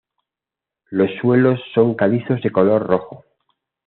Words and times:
Los 0.89 1.11
suelos 1.21 1.59
son 1.75 1.93
calizos 1.93 2.41
de 2.41 2.51
color 2.51 2.87
rojo. 2.87 3.23